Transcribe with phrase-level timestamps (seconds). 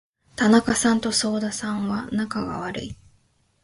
[0.35, 2.97] 田中さんと左右田さんは仲が悪い。